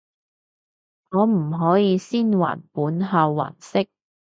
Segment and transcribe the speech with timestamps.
[1.11, 3.87] 可唔可以先還本後還息？